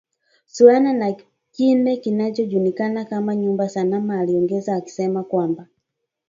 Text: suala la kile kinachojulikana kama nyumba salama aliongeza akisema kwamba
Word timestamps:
suala 0.45 0.93
la 0.93 1.15
kile 1.51 1.97
kinachojulikana 1.97 3.05
kama 3.05 3.35
nyumba 3.35 3.69
salama 3.69 4.19
aliongeza 4.19 4.75
akisema 4.75 5.23
kwamba 5.23 5.67